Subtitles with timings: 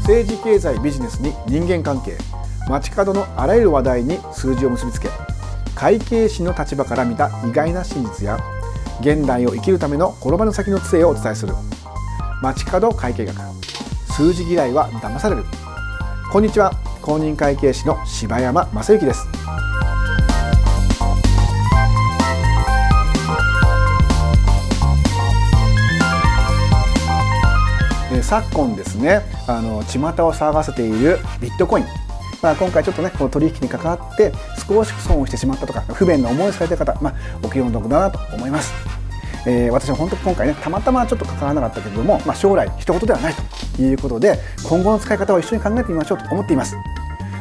[0.00, 2.16] 政治経済ビジネスに人間関係
[2.68, 5.08] 街角のあらゆる話題に数字を結びつけ
[5.74, 8.38] 会計士の立場から見た意外な真実や
[9.00, 11.54] 現代を生きるための転ばぬ先の杖をお伝えする。
[12.42, 13.36] 街角会計学
[14.12, 15.44] 数字嫌いは騙される。
[16.30, 16.72] こんにちは。
[17.00, 19.39] 公認会計士の柴山正幸です。
[28.30, 31.84] 昨今ですねあの巷を騒がせているビットコイン
[32.42, 34.32] まあ、今回ちょっとねこの取引に関わって
[34.66, 38.72] 少し損をしてしまったとか不便な思いをされた方、まあ、お気の毒だなと思います。
[39.46, 43.34] えー、私は本当今回ねたまたまちょっと関わらなかったけれども、まあ、将来一言ではない
[43.76, 46.76] ということで今後の使い方を一緒に考えてみましょうと思っています。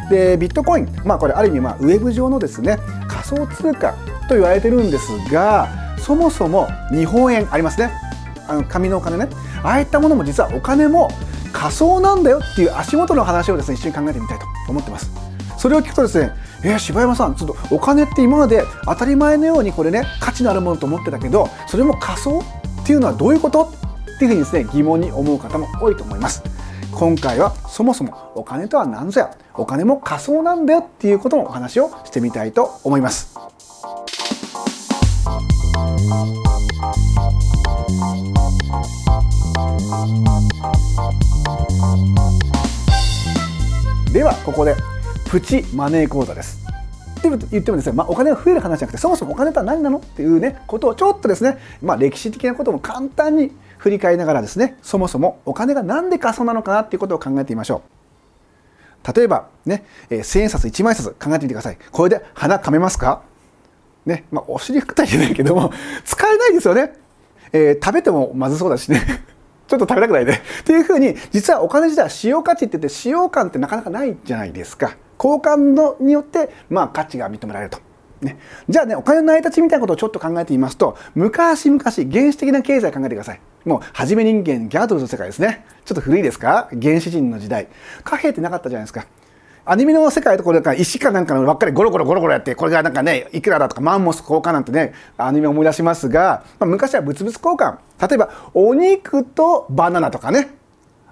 [0.09, 3.93] でビットコイン、まあ、これある意味まあウェブ上のですね仮想通貨
[4.27, 7.91] と言われてるんですがそもそも日本円ありますね
[8.49, 9.29] あの紙のお金ね
[9.63, 11.09] ああいったものも実はお金も
[11.51, 15.11] 仮想なんだよっていう足元の話をですね一緒に考えてみたいと思ってます。
[15.57, 16.31] それを聞くとですね
[16.63, 23.63] えー、柴山さんちょっとお金って今まで当たり前のようにこれね価値のあるものと思ってたけどそれも仮想っていうのはどういうこと
[24.15, 26.43] っていうふうにですね疑問に思う方も多いと思います。
[26.91, 29.37] 今回はそもそもお金とは何ぞや。
[29.53, 33.37] お金も仮想なんだよっていうことのお話をしてみたいと思います。
[44.13, 44.75] ではここで
[45.31, 46.59] プチマネー講座です。
[47.17, 57.81] って言ってもですね、まあ、お金が増える話じゃなくてそもそもお金とは何なのっていうねことをちょっとですね、まあ、歴史的なことも簡単に振り返りながらですねそもそもお金が何で仮想なのかなっていうことを考えてみましょ
[59.03, 59.13] う。
[59.15, 61.77] 例えばね、えー、1000円札1枚札考えてみてください。
[61.91, 63.23] これで鼻かめますか？
[64.05, 65.71] ねまあ、お尻拭くとは言えないけども
[66.05, 66.93] 使えないですよね、
[67.51, 69.01] えー、食べてもまずそうだしね。
[69.69, 70.41] ちょっと食べたくないね。
[70.61, 74.97] っていうふうに、実はお金自体は使用価値って言って、使用感ってなかなかないじゃないですか。
[75.23, 77.79] 交換のによって、まあ、価値が認められると。
[78.21, 78.37] ね、
[78.67, 81.93] じゃあね、お金の成り立ちみたいなことをちょっと考えてみますと、昔々、原
[82.31, 83.39] 始的な経済考えてください。
[83.63, 85.63] もう、初め人間、ギャドルの世界ですね。
[85.85, 86.67] ちょっと古いですか？
[86.81, 87.67] 原始人の時代。
[88.03, 89.05] 貨幣ってなかったじゃないですか。
[89.69, 97.77] アニメの世界とこれか石かなんかのばっかりゴロゴロゴロゴロやってこれがなんかねいくらだとかマンモス交換なんてねアニメ思い出しますが、まあ、昔は物々交換
[98.09, 100.55] 例えばお肉とバナナとかね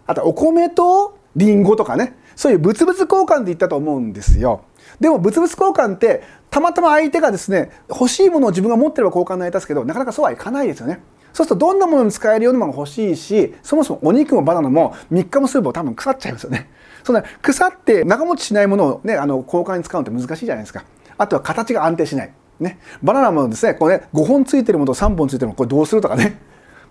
[0.07, 4.63] あとお米とリンゴとかねそういう物々交換って言ったと思うんですよ。
[4.99, 10.99] でも物々交換ってたまたま相手がですね欲しいものを自分が持ってれば交換になりますけどなかなかそうはいかないですよね。
[11.37, 16.67] そうするとどんなものに使えるようなものが欲しいしそもそもお肉もバナナも3日もすれば多分腐っちゃいますよね。
[17.03, 20.83] その腐って長持ちしないものを、ね、あの交換に使うのって難しいじゃないですか。
[21.15, 22.33] あとは形が安定しない。
[22.59, 26.39] ね、バナナもですねこれね5本ついてるものと3本ついてるものこれどうするとかね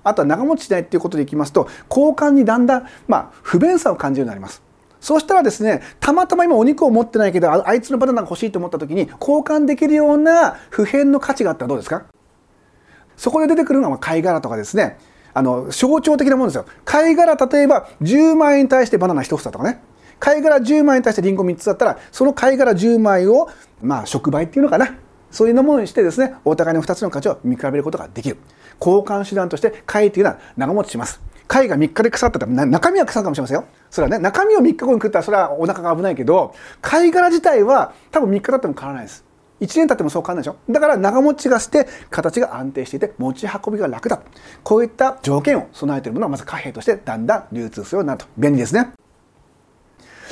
[0.04, 4.62] あとは長持ちしないっていうことでいきますと交換にだんだん、まあ、不便さを感じるようになります。
[5.00, 12.06] そうしたらですねたまたま今お肉を持ってないけどあいつのバナナが欲しいと思った時に交換できるような普遍の価値があったらどうですか？
[13.16, 14.98] そこで出てくるのが貝殻とかですね。
[15.34, 16.64] あの象徴的なものですよ。
[16.84, 19.82] 貝殻例えば10万円に対してバナナ1房とかね。
[20.18, 23.50] 貝殻10枚に対してリンゴ3つだったらその貝殻10枚を
[23.82, 24.94] まあ触媒っていうのかな。
[25.30, 28.38] そういうものにしてですねお互いの2つの価値を見比べることができる。
[28.80, 31.20] 交換手段として貝というのは長持ちします。
[31.46, 33.64] 貝が3日で腐ったら中身は腐るかもしれませんよ。
[33.90, 39.25] それはね中身を3日後に食ったらそれはお腹が危ないけど貝殻自体は多分3日経っても変わらないです。
[39.60, 40.72] 1年経ってもそう変わらないでしょ？
[40.72, 44.20] だから長持ちがして形が安定していて持ち運びが楽だ。
[44.62, 48.26] こういった条件を備えているものはまず貨幣としてだんだん流通するようになると。
[48.36, 48.92] 便利ですね。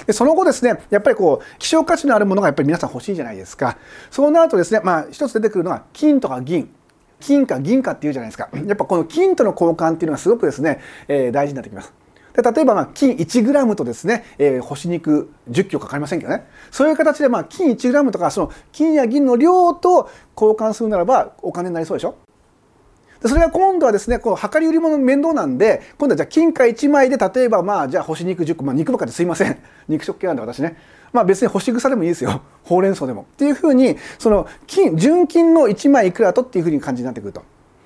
[0.06, 3.78] でその後ですねやっぱりこう希少価値のあるものがやっぱり皆さん欲しいじゃないですか。
[4.10, 6.68] そうなるとですねまあ一つ出てくるのは金とか銀。
[7.20, 8.50] 金か銀かっていうじゃないですか。
[8.52, 11.92] やっぱこの金との交換っていうのがすごくですね、えー、大事になってきます。
[12.34, 16.46] で例えばまあ金 1g とですね、えー、干し肉10キロかかりませんけどね。
[16.70, 22.16] そういう形でまあ金 1g とかその金や銀の量と交換するならばお金になりそうでしょ？
[23.22, 29.56] でそれが今度はですねこう量り売り物面倒なんで今度はじゃあ金貨1枚で例えばまあじゃあ干し肉10個、まあ、肉ばかりですいません。
[29.88, 30.76] 肉食系なんで私ね。
[31.12, 32.42] まあ別に干し草でもいいですよ。
[32.64, 33.22] ほうれん草でも。
[33.22, 37.42] っていうふうにその金純金の1枚いくらとっていうふうに感じになってくると。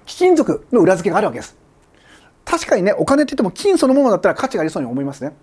[0.06, 1.54] 貴金属の裏付けがあるわけです。
[2.50, 5.36] 確かにねお金って言っても金そのものだったら価値がありそうに思いますね。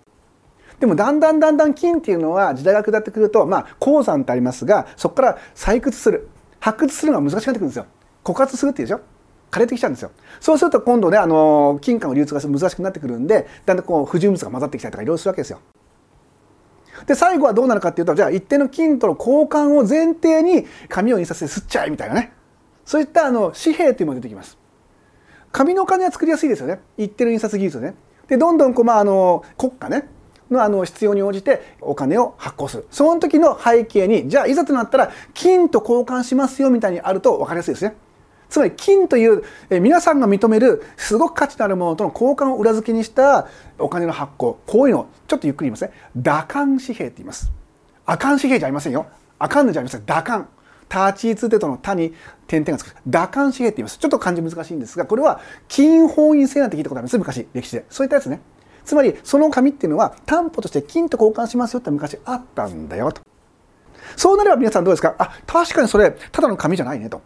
[0.80, 6.28] でもだんだんだんだん金っていうのは時代が下ってくるとまあ鉱山ってありますがそこから採掘する。
[6.58, 7.86] 発掘するのが難しくなってくるんですよ。
[8.24, 9.00] 枯渇するっていうでしょ？
[9.52, 10.10] 枯れてきちゃうんですよ。
[10.40, 15.60] そうすると今度ねあの金貨の流通が難しくなってくるんでだんだんこう不純物が混ざってきたりとかいろいろするわけですよ。
[17.06, 22.32] で最後はどうなるかっていうとじゃあ一定の金との交換を前提に紙を印刷して吸っちゃえみたいなね。
[22.84, 24.58] そういったあの紙幣というものが出てきます。
[25.56, 26.80] 紙のお金は作りやすいですよね。
[26.98, 27.94] 一定の印刷技術ね。
[28.28, 30.06] でどんどんこう、まあ、あの国家ね。
[30.50, 32.86] のあの必要に応じてお金を発行する。
[32.90, 37.96] その時の背景にじゃあいざとなったら金と交換しますよみたいにあると分かりやすいですね。
[38.50, 43.48] つまり金というえ皆さんが認めるすごく価値のあるものとの交換を裏付けにした
[43.78, 45.90] お金の発行こういうのをちょっとゆっくり言いますね。
[46.16, 47.50] 打艦紙幣って言います。
[48.04, 49.06] アカン紙幣じゃありませんよ。
[49.38, 50.04] アカンヌじゃありません。
[50.04, 50.48] 打艦
[50.88, 52.14] ターチーツテトの「他」に
[52.46, 53.98] 点々がつく打艦紙幣って言います。
[53.98, 57.18] ちょっと漢字難しいんですがこれは金本位制なんて聞いたことあります？
[57.18, 57.84] 昔歴史で。
[57.90, 58.40] そういったやつね
[58.84, 63.20] つまりその紙っていうのは担保として金と交換しますよって昔あったんだよと。
[64.16, 65.16] そうなれば皆さんどうですか？
[65.18, 67.20] あ確かにそれただの紙じゃないねと。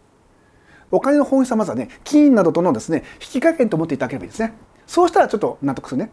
[0.90, 4.54] お金の本質はまずはね金などとのですね引き換えと思っていただければいいですね。
[4.86, 6.10] そうしたらちょっと納得するね。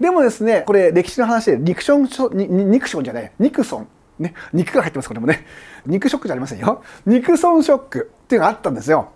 [0.00, 3.88] でもですねこれ歴史の話でニクションニクションじゃないニクソン。
[4.18, 5.46] ね肉が入ってますこれもね。
[5.86, 6.82] 肉ショックじゃありませんよ。
[7.06, 9.10] 肉損ショックっていうのがあったんですよ。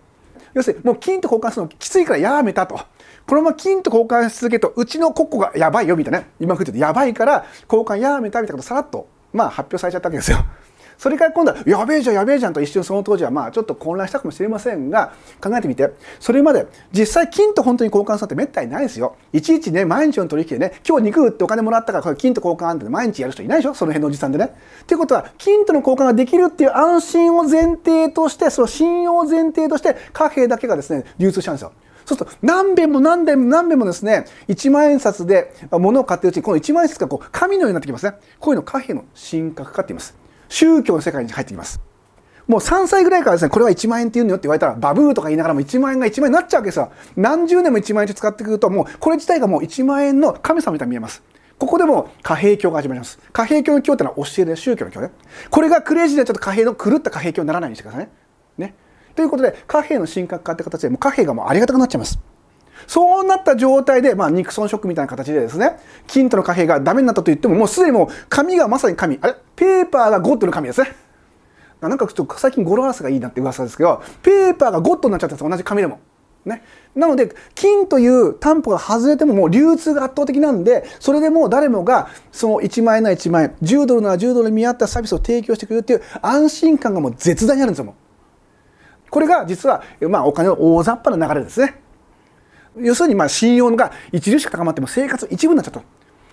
[0.54, 2.80] 要するにもう金と交換するのきついからやめたと。
[3.26, 10.38] このまま金と交換し続けるとうちの国庫がやばいよみたいな今風にやばいから交換やめたみたいなことさらっとまあ発表されちゃったわけですよ。
[10.98, 15.90] それから今度はやべえじゃんやべえじゃんと一瞬その当時はまあちょっと混乱したかもしれませんが考えてみて。
[16.20, 19.16] それまで実際金と本当に交換するってめったにないですよ。
[19.32, 23.74] いちいちね毎日の取引でね今日肉売ってお金もらったから金と交換って毎日やる人いないでしょ？
[23.74, 24.46] その辺のおじさんでね。
[24.46, 31.72] っていうことは金との交換ができるっていう安心を前提としてその信用を前提として貨幣だけがですね流通しちゃうんですよ。
[32.04, 38.14] そうすると何遍も何遍も何遍もですね1万円札で物を買ってるうちにこの1万円札がこう紙のようになってきますね。
[38.38, 40.14] こういうの貨幣の神格化って言います。
[40.48, 41.80] 宗教の世界に入ってきます。
[42.46, 46.92] もう3歳ぐらいからですねこれは1万円って言うのよって言われたらバブーとか言いながらも1万円が1万円になっちゃうわけですよ。
[47.16, 51.22] 何十年も1万円って使ってくるともうこれ自体がもう1万円の神様みたいに見えます。
[51.58, 53.18] ここでも貨幣教が始まります。
[53.32, 55.10] 貨幣教の教ってのは教えで宗教の教ね。
[55.50, 58.10] これがクレイジーでちょっと貨幣の狂った貨幣教にならないようにしてくださいね。
[58.58, 58.74] ね。
[59.14, 62.18] ということで貨幣の神格化って形でもう貨幣がもうありがたくなっちゃいます。
[62.86, 69.18] そうなった状態で、まあ、ニクソンショックみたいな形でですね、金との貨幣がダメになったと言っても、もうすでにもう紙がまさに紙。
[69.20, 69.34] あれ？
[69.56, 70.94] ペーパーがゴッドの紙ですね。
[71.80, 76.00] なんかちょっと最近語呂合わせがいいなって噂ですけど、ペーパーがゴッドになっちゃったんです同じ紙でも。
[76.44, 76.62] ね。
[76.94, 87.84] なので、金という担保が外れてももう流通が圧倒的なんで、それでもう誰もがその1万円なら1万円、10ドルなら10ドルに見合ったサービスを提供してくれるっていう安心感がもう絶大にあるんですよ。
[87.84, 87.94] も
[89.10, 91.80] これが実は、まあ、お金の大雑把な流れですね。
[92.78, 95.82] 要するにまあ信用が著しく高まっても生活一部になっちゃった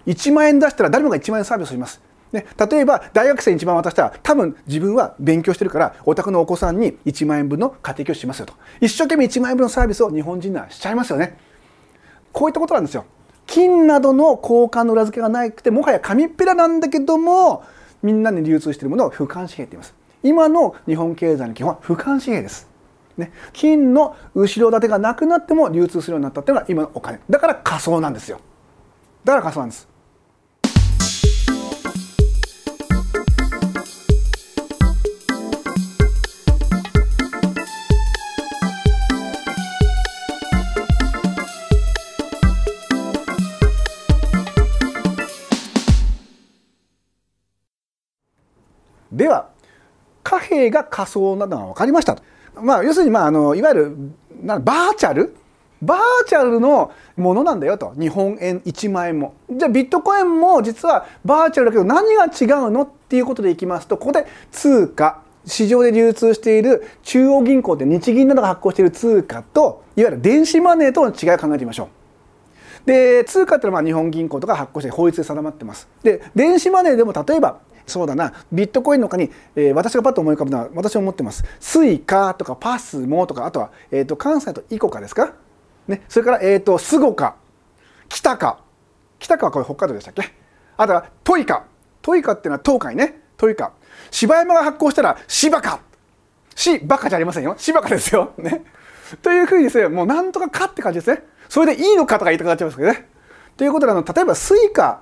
[0.08, 2.02] 1万円出したら誰もが1万円サービスをします。
[2.34, 8.54] ね、例えば大学生に1万円渡したら多分自分は勉強してるからお宅のお子さんに1万円分の家庭教師しますよと。
[8.82, 11.38] 一生懸命1万円分のサービスを日本人ならしちゃいますよね。
[12.32, 13.06] こういったことなんですよ。
[13.46, 17.64] 金などの交換の裏付けがなくてもはや紙っぺらなんだけども
[18.02, 19.94] みんなに流通しているものを俯瞰紙幣って言います。
[20.24, 22.73] 今の日本経済の基本は俯瞰紙幣です。
[23.18, 27.20] ね、金の後ろ盾がなくなっても流通するようになったっていうのが今のお金。
[27.30, 28.40] だから仮想なんですよ。
[29.24, 29.94] だから仮想なんです。
[49.12, 49.50] では
[50.24, 52.18] 貨幣が仮想なのが分かりました
[52.62, 53.98] まあ、要するに、まあ、あのいわゆる
[54.42, 55.36] なバーチャル？
[55.82, 71.90] バーチャルのものなんだよと日本円1万円もじゃあビットコインも実はバーチャルだけど何が違うのっていうことでいきますとここで通貨市場で流通している中央銀行って日銀などが発行している通貨といわゆる電子マネーとの違いを考えてみましょ
[72.86, 72.88] う。
[72.88, 75.90] で通貨っていうのは日本銀行とか発行して法律で定まってます。
[76.02, 78.34] で電子マネーでも例えばそうだな。
[78.52, 81.44] ビットコインの他に、えー、私がパッと思い浮かぶのは私は思ってます。
[81.60, 85.34] Suica とか PASMO とかあとは、えーと、関西と ICOCA ですか、
[85.88, 90.34] ね、それから、えーと、 SUGOCA。Kitaca。Kitaca はこれ北海道でしたっけ？
[90.78, 93.22] あとは TOICA。TOICA っていうのは東海ね。
[93.38, 93.74] TOICA。
[94.12, 95.80] 柴山が発行したらシバカ
[96.56, 97.56] シバカじゃありませんよ。
[97.58, 98.34] シバカですよ。
[98.38, 98.64] ね。
[99.22, 101.24] というふうにですねもうなんとかかって感じですね。
[101.50, 103.10] それでいいのかとか言いたくなっちゃいますけどね。
[103.58, 105.02] ということであの例えば Suica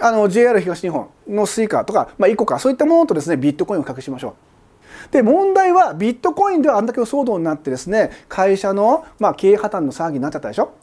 [0.00, 5.12] あの JR 東日本の Suica とか、まあ、 ICOCA そういったものとですねビットコインを比較しましょう。
[5.12, 10.74] で問題はビットコインではあんだけの騒動になってですね会社の、まあ、経営破綻の騒ぎになっちゃったでしょ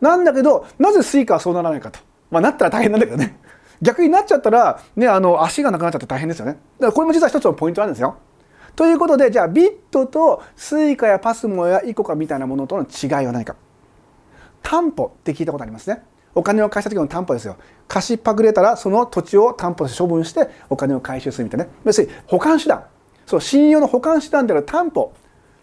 [0.00, 2.00] なんだけどなぜ Suica はそうならないかと、
[2.30, 3.38] まあ、なったら大変なんだけどね
[3.82, 8.16] 逆になっちゃったら、ね、あの足がなくなっちゃって大変ですよねだからこれも実は一つのポイントなんですよ。
[8.76, 13.54] ということでじゃあビットと Suica や PASMO や ICOCA みたいなものとの違いは何か
[14.62, 16.02] 担保って聞いたことありますね。
[16.34, 17.56] お金を貸した時の担保ですよ。
[17.86, 21.70] 貸しはぐれたらその土地を担保して処分してお金を回収するみたいなね。
[21.84, 22.84] 要するに保管手段。
[23.26, 25.12] そう信用の保管手段である担保。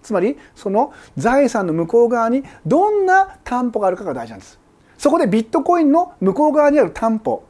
[0.01, 4.59] つまりその財産の向こう側にどんな担保があるかが大事なんです。
[4.97, 7.43] そこでビットコインの向こう側にある担保。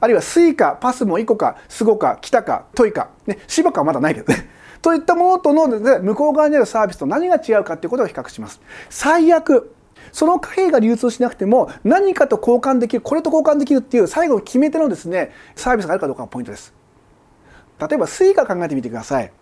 [0.00, 4.50] あるいは Suica PASMO ICOCA SUGOCA Kitaca TOICA、ね、シバカはまだないけどね。
[4.82, 8.60] といったものとの、向こう側にあるサービスと何が違うかということを比較します。
[8.90, 9.73] 最悪
[10.14, 16.72] その貨幣が流通しなくても何かと交換できるこれと交換できるっていう最後の決め手のですねサービスがあるかどうかがポイントです。
[17.80, 19.32] 例えばスイカ考えてみてください。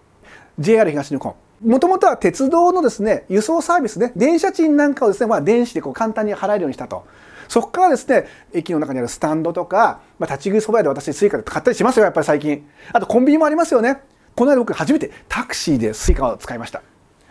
[0.59, 1.35] JR 東日本。
[1.63, 7.05] もともとは鉄道のですね輸送サービスね電車賃なんかをですね、まあ、電子でこう簡単に払えるようにしたと。
[7.49, 12.67] そこからですね駅の中にあるスタンドとか、まあ、立ち食いそば屋で私スイカで買ったりしますよやっぱり最近。
[12.95, 14.01] あとコンビニもありますよね。
[14.35, 16.83] この間僕初めてタクシーでスイカを使いました。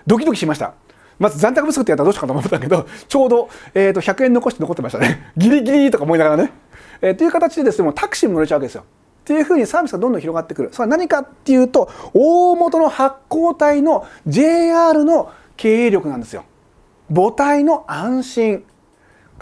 [0.06, 0.76] ドキドキしました。
[1.22, 5.32] まず残高不足ってやったらどうしようかと思ったけど ちょうど、えーと、100円残して残ってましたね。
[5.38, 6.52] ギリギリとか思いながらね、
[7.00, 8.84] えー、という形でですねもうタクシーも乗れちゃうわけですよ。
[9.22, 10.70] っていうふうにサービスがどんどん広がってくる。
[10.72, 16.44] それは何かっていうと大元の発行体の JR の経営力なんですよ。
[17.14, 18.64] 母体の安心。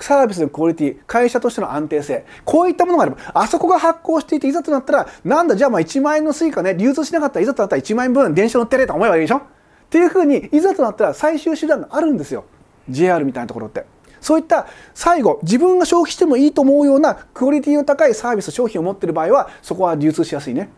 [0.02, 2.26] サービスのクオリティ会社としての安定性。
[2.44, 9.59] こういったものがあればあそこが発行していていざとなったらなんだじゃあまあ1万円のスイカね流通しなかったらいざとなったら1万円分電車乗ってれと思えばいいでしょ？
[9.90, 12.46] っていうふうにいざとなったら最終手段があるんですよ。
[12.88, 13.86] JR みたいなところって。
[14.22, 20.70] そういった最後自分が消費してもいいと思うようなクオリティの高いサービス商品を持っている場合はそこは流通しやすいね。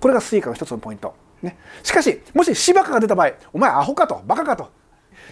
[0.00, 4.70] これがスイカの一つのポイント、ね、しかしもし芝カが出た場合お前アホかとバカかと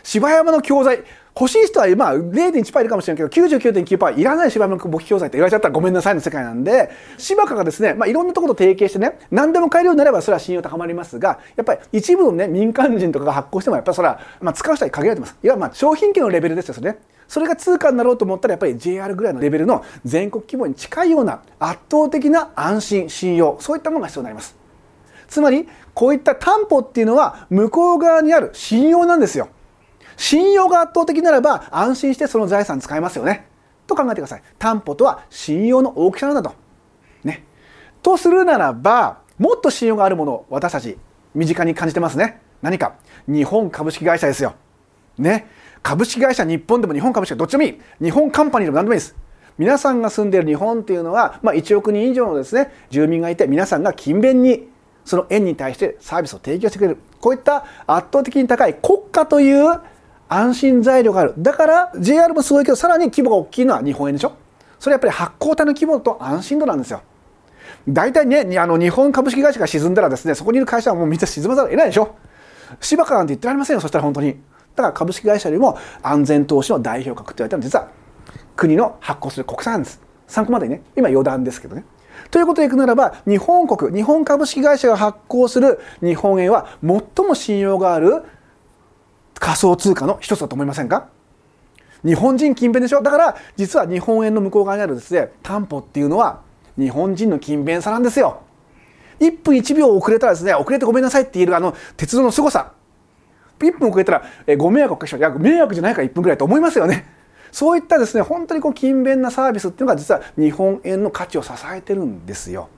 [0.02, 1.04] 芝山の教材
[1.38, 15.36] 欲しい人はまあ0.1%いるかもしれないけど99.9%いらない芝山の簿記教材って言われちゃったらごめんなさいの世界なんで芝カがですね、まあ、いろんなところと提携してね何でも買えるようになればそれは信用高まりますがやっぱり一部のね民間人とかが発行してもやっぱりそれは、まあ、使う人は限られてます。
[15.42, 16.98] いわばまあ商品券のレベルですよね
[17.28, 24.56] それが通貨になろうと思ったらやっぱり JR ぐらいのレベルの全国規模に近いような圧倒的な安心信用そういったものが必要になります。
[25.28, 29.48] つまりこういった担保っていうのは向こう側にある信用なんですよ。
[30.16, 33.46] 信用が圧倒的ならば安心してその財産使えますよね。
[33.86, 34.42] と考えてください。
[34.58, 36.54] 担保とは信用の大きさなんだと。
[37.24, 37.44] ね。
[38.02, 40.98] とするならばもっと信用があるものを私たち
[41.34, 42.40] 身近に感じてますね。
[42.62, 42.96] 何か。
[43.28, 44.54] 日本株式会社ですよ。
[45.18, 45.46] ね。
[45.82, 47.80] 株式会社日本でも日本株式会社どっちでもいい。
[48.02, 49.14] 日本カンパニーでも何でもいいです。
[49.58, 54.68] 皆さんが住んでいる日本っていうのは、まあ、1億人以上のですね住民がいて皆さんが勤勉に
[55.04, 56.98] その円に対してサービスを提供してくれる。
[57.20, 59.80] こういった圧倒的に高い国家という
[60.28, 61.34] 安心材料がある。
[61.38, 64.32] だから JR もすごいけどさらに規模が大きいのは日本円でしょ。
[64.78, 67.02] それやっぱり発行体の規模と安心度なんですよ。
[67.88, 72.16] 大体ねあの日本株式会社が沈んだらですねそこにいる会社はもうみんな沈まざるを得ないでしょ。
[72.80, 74.36] 芝川なんて言ってられませんよそしたら本当に。
[74.74, 77.88] だから株式会社よりも安全投資の代表格って言われたのは実は
[78.56, 80.00] 国の発行する国債なんです。
[80.26, 81.84] 参考までにね今余談ですけどね。
[82.30, 88.24] ということでいくならば日本国日本株式会社が発行する日本円は最も信用がある
[89.38, 91.08] 仮想通貨の一つだと思いませんか？
[92.04, 93.02] 日本人勤勉でしょ？
[93.02, 96.42] だから実は日本円の向こう側にあるですね担保っていうのは
[96.78, 98.42] 日本人の勤勉さなんですよ。
[99.20, 102.72] 1分1秒遅れたらですね遅れてごめんなさいって言えるあの鉄道の凄さ。
[103.58, 107.06] 1分遅れたら、えご迷惑をかけしまういや迷惑じゃないから1分ぐらいと思いますよね。
[107.50, 112.68] そういったですね本当にこう勤勉なサービスっていうのが実は日本円の価値を支えてるんですよ。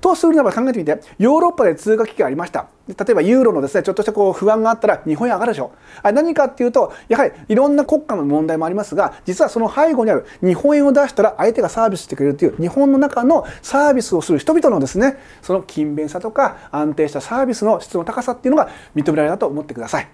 [0.00, 5.72] とするならば考えてみてヨーロッパで通貨危機がありました例えばユーロのですねちょっとしたこう不安があったら日本円上がるでしょ
[6.02, 20.08] あ何かっていうとやはりいろんな国家の問題もありますが実はその背後にある日本円を出したら相手がサービスしてくれるという日本の中のサービスをする人々のですねその勤勉さとか安定したサービスの質の高さっていうのが認められたと思ってください。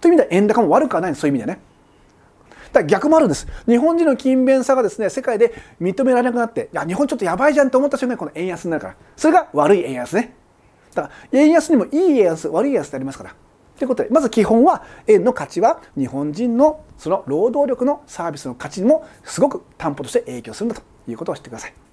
[0.00, 1.60] という意味では円高も悪くはないそういう意味でね。
[2.72, 3.46] だ逆もあるんです。
[3.66, 8.96] 日本人の勤勉さがですね、世界で認められなくなって、いや、日本ちょっとやばいじゃんと思った瞬間にこの円安になるから。
[9.16, 10.34] それが悪い円安ね。
[10.94, 13.34] だから円安にもいい円安、悪い円安ってありますから。
[13.78, 21.87] ということで、まず基本は円の価値は日本人のその労働力のサービスの価値にもすごく担保として影響するんだということを知ってください。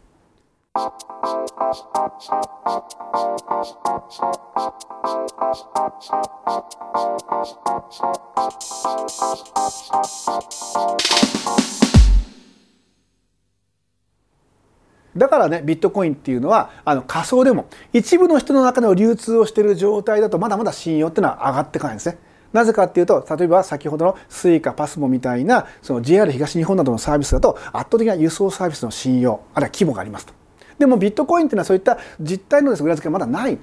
[15.16, 22.18] だからねビットコインっていうのはあの仮想でも一部の人の中で流通をしている状態だとまだまだ信用っていうのは上がっていかないんですね。
[22.52, 30.45] なぜかっていうと例えば先ほどの Suica パスモみたいなその JR 東日本などのサービスだと圧倒的な輸送サービスの信用あるいは規模がありますと。
[30.78, 33.58] でもビットコインっていうのはそういった実態のです裏付けがまだない。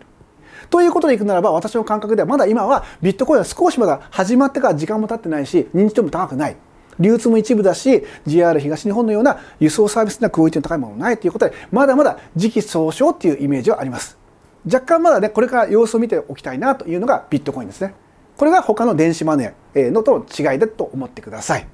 [0.71, 6.57] ということでいくならば私の感覚ではまだ今はビットコインは少しまだ始まってから時間も経ってないし認知度も高くない。
[6.99, 14.19] 流通も一部だし JR 東日本のような輸送サービスなクオリティの高いものもないということでまだまだ時期尚早っていうイメージはあります
[14.67, 17.95] 若干まだねこれから様子を見ておきたいなというのがビットコインですね
[18.37, 21.67] これが他の電子マネーのとの違いだと思ってください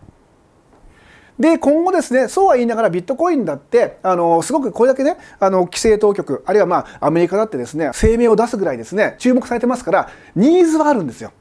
[1.39, 11.33] で今後ですねそうは言いながらビットコインだってあのすごくこれだけねあの規制当局あるいはまあアメリカだってですね声明を出すぐらいですね注目されてますからニーズはあるんですよ。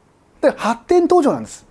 [0.42, 1.66] で発展途上なんです。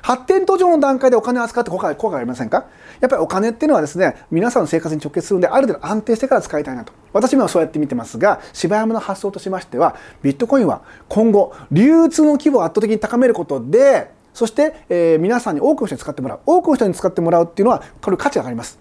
[0.00, 2.66] 発展途上の段階でお金を扱って効果効果がありませんか？
[3.00, 6.92] やっぱりお金っていうのはですね皆さんの生活に直結するんである程度安定してから使いたいなと。
[7.12, 16.40] 私もそうやって見てますが柴山の発想としましてはビットコインは今後流通の規模を圧倒的に高めることでそして、え、皆さんに多くの人に使ってもらう。
[16.44, 18.78] 多くの人に使ってもらうっていうのはこれ価値が上がります。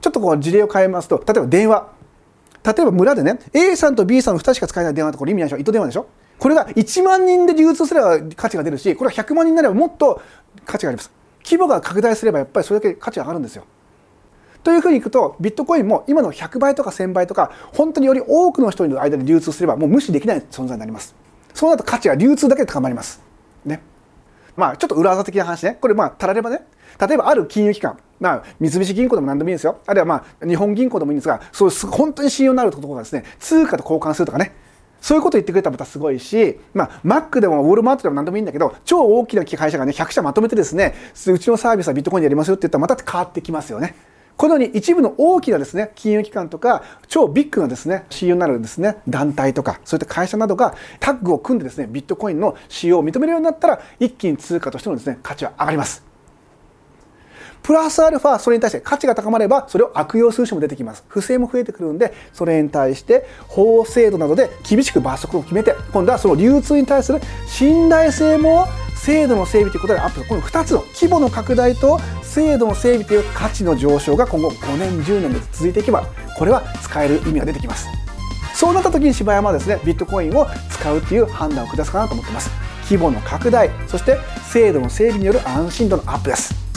[0.00, 1.92] ちょっとこう事例を変えますと例えば電話。
[2.64, 5.60] 例えば村でね A さんと B さんの2人しか使えない電話とこれ意味ないでしょ。
[5.60, 6.08] 糸電話でしょ。
[6.40, 10.20] これが1万人で流通すれば価値が出るしこれは100万人になればもっと
[10.66, 11.12] 価値があります。
[11.44, 13.64] 規模が拡大すればやっぱりそれだけ価値が上がるんですよ。
[14.64, 21.14] というふうにいくとビットコインも今の100倍とか1000倍とか本当により多くの人の間で流通すればもう無視できない存在になります。
[21.54, 23.22] そうなると価値は流通だけで高まります。
[23.64, 23.82] ね。
[24.58, 25.78] まあちょっと裏技的な話ね。
[25.80, 26.60] これまあたらればね。
[27.00, 29.78] 例えばある金融機関、まあ、三菱銀行でも何でもいいですよ。
[29.86, 34.52] あるいはまあ日本銀行でもいいんですがそういう本当に信用のあるところがですね通貨と交換するとかね。
[35.00, 40.92] そういうこと言ってくれたらまたすごいし、まあ、マックでもウォールマートでも何でもいいんだけど超大きな会社がね100社まとめてですね
[41.28, 43.94] うちのサービスはビットコインでやりますよって言ったらまた変わってきますよね。
[44.38, 56.07] このように一部の大きなですね金融機関とか超ビッグなですね信用になるですね団体とかそういった会社などがタッグを組んでですねビットコインの使用を認めるようになったら一気に通貨としてのですね価値は上がります。
[57.62, 61.04] プラスアルファそれに対して価値が高まればそれを悪用する人も出てきます。
[61.08, 77.88] 不正も増えてくるんでそれに対して法制度などで厳しく罰則を決めて今度はその流通に対する信頼性も制度の整備ということでアップこの2つの規模の拡大と制度の整備という価値の上昇が今後5年10年で続いていけばこれは使える意味が出てきます。
[78.54, 82.50] そうなった時に柴山はですねビットコインを使うという判断を下すかなと思ってます。
[82.84, 84.18] 規模の拡大そして
[84.50, 86.67] 制度の整備による安心度のアップです。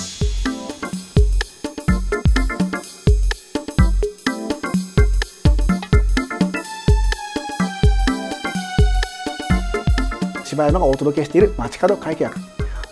[10.51, 12.35] 柴山がお届けしている街角会計学。